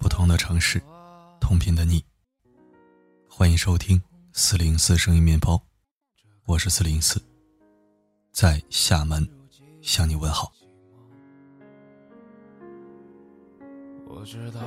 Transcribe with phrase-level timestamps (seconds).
[0.00, 0.80] 不同的城市，
[1.38, 2.02] 同频的你。
[3.28, 4.00] 欢迎收听
[4.32, 5.62] 四零四声音面包，
[6.46, 7.20] 我是四零四，
[8.32, 9.28] 在厦门
[9.82, 10.50] 向你问好。
[14.06, 14.60] 我知道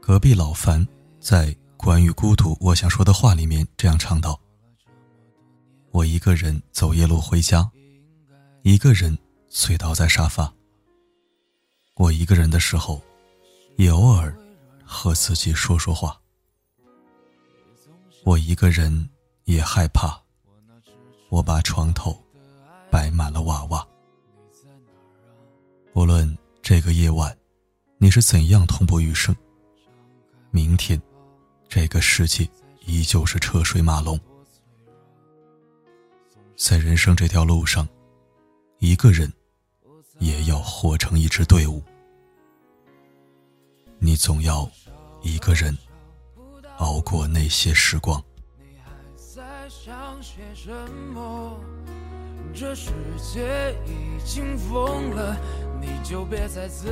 [0.00, 0.86] 隔壁老樊
[1.20, 4.38] 在关于孤独我想说的话里面这样唱道
[5.92, 7.70] ：“我一个人走夜路回家，
[8.62, 9.16] 一个人
[9.48, 10.52] 醉倒在沙发。”
[11.96, 13.00] 我一个人的时候，
[13.76, 14.36] 也偶尔
[14.84, 16.20] 和自己说说话。
[18.24, 19.08] 我一个人
[19.44, 20.20] 也害怕。
[21.30, 22.16] 我把床头
[22.90, 23.86] 摆满了娃娃。
[25.94, 27.36] 无论这个夜晚
[28.04, 29.34] 你是怎样痛不欲生，
[30.50, 31.00] 明天
[31.70, 32.46] 这个世界
[32.84, 34.20] 依旧是车水马龙。
[36.54, 37.88] 在人生这条路上，
[38.78, 39.32] 一个人。
[40.20, 41.82] 也要活成一支队伍。
[43.98, 44.70] 你总要
[45.22, 45.76] 一个人
[46.76, 48.22] 熬过那些时光。
[52.54, 55.36] 这世界已经疯了，
[55.80, 56.86] 你就别再自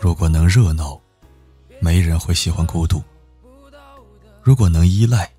[0.00, 1.00] 如果能热闹，
[1.80, 3.02] 没人会喜欢孤独；
[4.42, 5.30] 如果能依赖，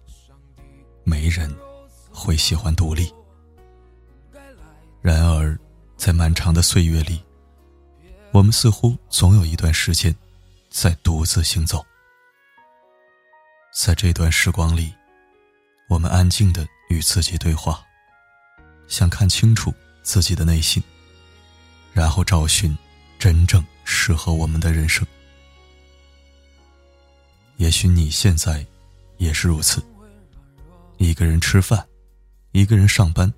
[1.03, 1.53] 没人
[2.11, 3.13] 会喜欢独立。
[5.01, 5.57] 然而。
[5.97, 7.23] 在漫长的岁月里，
[8.31, 10.13] 我们似乎总有一段时间
[10.69, 11.83] 在独自行走。
[13.73, 14.93] 在这段时光里，
[15.87, 17.81] 我们安静的与自己对话，
[18.87, 20.83] 想看清楚自己的内心，
[21.93, 22.77] 然后找寻
[23.17, 25.07] 真正适合我们的人生。
[27.55, 28.65] 也许你现在
[29.17, 29.81] 也是如此：
[30.97, 31.87] 一个人吃饭，
[32.51, 33.33] 一个人上班，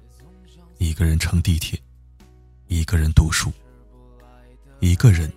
[0.79, 1.79] 一个人乘地铁。
[2.69, 3.49] 一个人读书，
[4.81, 5.31] 一个人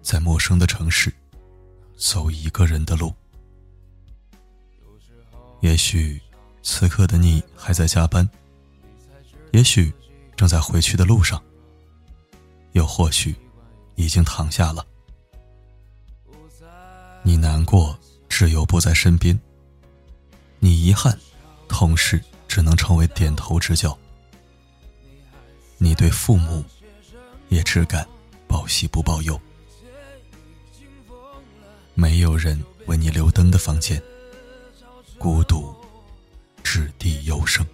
[0.00, 1.12] 在陌生的城市
[1.94, 3.12] 走一个人的路。
[5.60, 6.18] 也许
[6.62, 8.26] 此刻的你还在加班，
[9.52, 9.92] 也许
[10.34, 11.38] 正在回去的路上，
[12.72, 13.36] 又或许
[14.00, 14.86] 已经躺下了。
[17.22, 19.38] 你难过，挚友不在身边；
[20.58, 21.16] 你遗憾，
[21.68, 23.96] 同事只能成为点头之交。
[25.76, 26.64] 你对父母
[27.48, 28.06] 也只敢
[28.48, 29.38] 报喜不报忧，
[31.94, 34.02] 没有人为你留灯的房间，
[35.18, 35.74] 孤独
[36.62, 37.66] 掷地有声，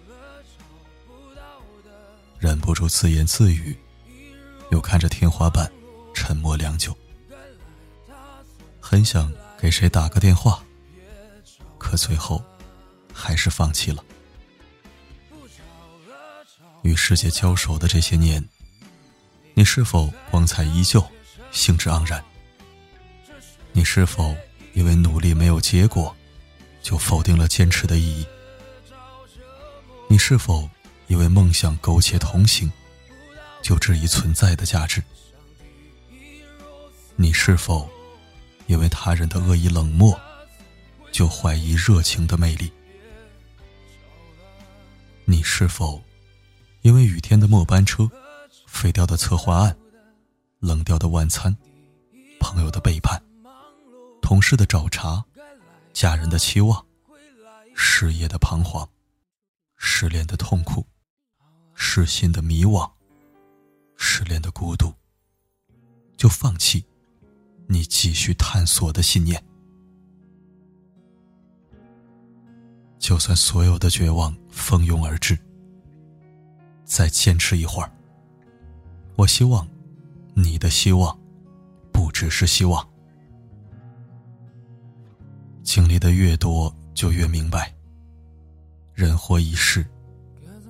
[2.37, 3.77] 忍不住自言自语，
[4.71, 5.71] 又看着天花板，
[6.19, 6.97] 沉默良久，
[8.81, 10.63] 很想给谁打个电话，
[11.77, 12.43] 可最后
[13.13, 14.03] 还是放弃了。
[16.81, 18.43] 与世界交手的这些年，
[19.53, 21.05] 你是否光彩依旧、
[21.51, 22.21] 兴致盎然？
[23.71, 24.35] 你是否
[24.73, 26.13] 因为努力没有结果，
[26.81, 28.25] 就否定了坚持的意义？
[30.09, 30.67] 你是否
[31.05, 32.71] 因为梦想苟且同行，
[33.61, 35.03] 就质疑存在的价值？
[37.19, 37.89] 你是否
[38.67, 40.15] 因为他人的恶意冷漠，
[41.11, 42.71] 就怀疑热情的魅力？
[45.25, 45.99] 你是否？
[46.83, 48.07] 因为雨天的末班车，
[48.67, 49.75] 废掉的策划案，
[50.59, 51.57] 冷掉的晚餐，
[52.39, 53.19] 朋友的背叛，
[54.21, 55.23] 同事的找茬，
[55.93, 56.85] 家人的期望，
[57.75, 58.87] 失业的彷徨，
[59.75, 60.85] 失恋的痛苦，
[61.73, 62.91] 失心的迷惘，
[63.95, 64.93] 失恋的孤独，
[66.15, 66.85] 就放弃
[67.67, 69.41] 你继续探索的信念。
[72.97, 75.37] 就算所有的绝望蜂拥而至。
[76.83, 77.91] 再坚持一会儿。
[79.17, 79.67] 我希望，
[80.33, 81.17] 你的希望，
[81.91, 82.87] 不只是希望。
[85.63, 87.75] 经历的越多，就越明白，
[88.93, 89.85] 人活一世，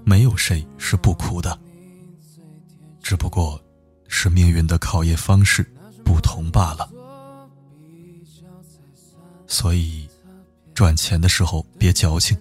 [0.03, 1.59] 没有谁是不苦的，
[2.99, 3.63] 只不过
[4.07, 5.71] 是命运的考验方式
[6.37, 6.87] 同罢了。
[9.47, 10.07] 所以，
[10.75, 12.37] 赚钱的时候别矫情，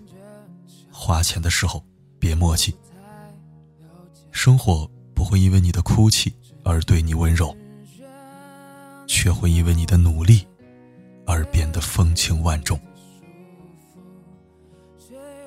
[0.93, 1.83] 花钱的时候
[2.19, 2.75] 别磨叽。
[4.33, 6.31] 生活不会因为你的哭泣
[6.63, 7.57] 而对你温柔，
[9.07, 10.47] 却会因为你的努力
[11.27, 12.79] 而变得风情万种。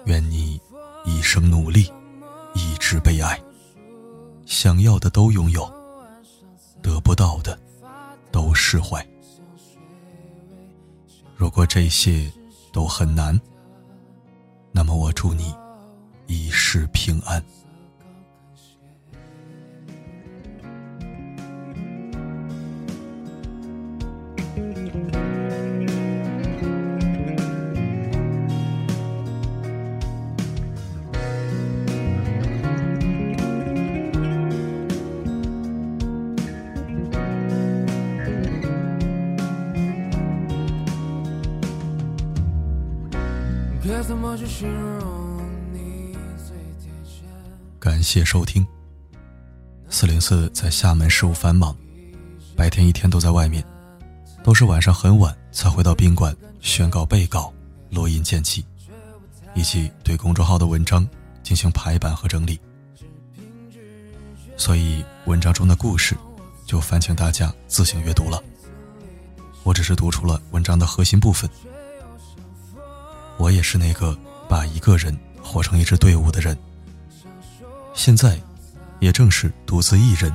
[0.05, 0.59] 愿你
[1.05, 1.93] 一生努力，
[2.55, 3.39] 一直被爱，
[4.47, 5.71] 想要的都拥有，
[6.81, 7.55] 得不到的
[8.31, 9.05] 都释怀。
[11.35, 12.31] 如果这些
[12.71, 13.39] 都很难，
[14.71, 15.55] 那么我祝你
[16.27, 17.43] 一世平安。
[47.79, 48.65] 感谢收听。
[49.87, 51.75] 四零四在厦门事务繁忙，
[52.55, 53.63] 白天一天都在外面，
[54.43, 57.53] 都是晚上很晚才回到宾馆宣告备稿、
[57.91, 58.65] 录音剪辑，
[59.53, 61.07] 以及对公众号的文章
[61.43, 62.59] 进行排版和整理。
[64.57, 66.17] 所以文章中的故事
[66.65, 68.41] 就烦请大家自行阅读了。
[69.61, 71.47] 我只是读出了文章的核心部分。
[73.39, 74.15] 我也是那个
[74.49, 76.55] 把一个人活成一支队伍的人。
[77.93, 78.39] 现在，
[78.99, 80.31] 也正是独自一人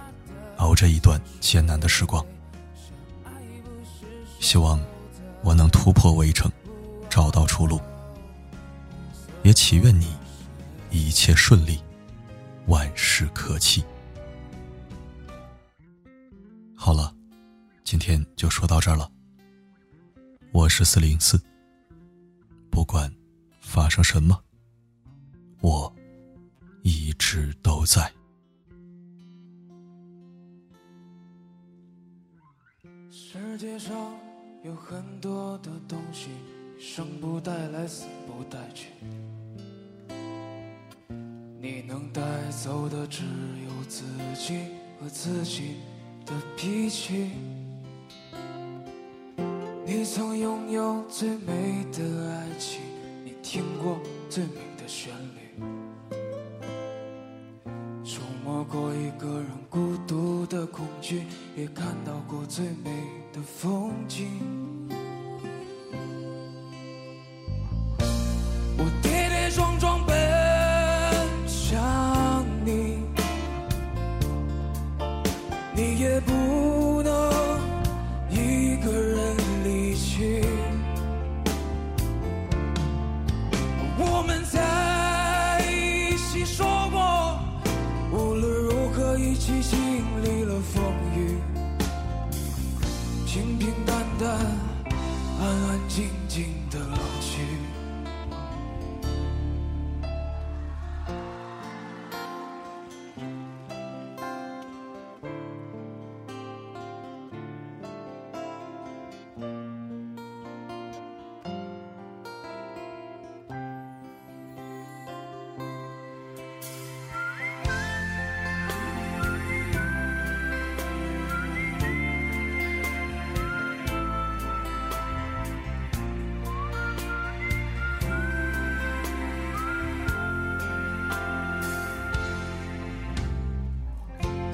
[0.56, 2.24] 熬着一段艰难的时光。
[4.40, 4.80] 希望
[5.42, 6.50] 我能突破围城，
[7.10, 7.78] 找到出路。
[9.42, 10.16] 也祈愿你
[10.90, 11.78] 一切顺利，
[12.66, 13.84] 万事可期。
[16.74, 17.14] 好了，
[17.84, 19.10] 今天就说到这儿了。
[20.52, 21.38] 我是四零四。
[22.74, 23.08] 不管
[23.60, 24.36] 发生什么，
[25.60, 25.94] 我
[26.82, 28.12] 一直都在。
[33.12, 33.94] 世界上
[34.64, 36.30] 有很多的东西，
[36.76, 38.88] 生不带来，死不带去。
[41.60, 44.02] 你能带走的只有自
[44.34, 44.66] 己
[44.98, 45.76] 和自己
[46.26, 47.30] 的脾气。
[49.96, 52.80] 你曾拥有最美的爱情，
[53.24, 53.96] 你听过
[54.28, 55.62] 最美的旋律，
[58.04, 61.22] 触摸过一个人孤独的恐惧，
[61.56, 62.90] 也看到过最美
[63.32, 64.63] 的风景。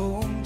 [0.00, 0.39] 风景。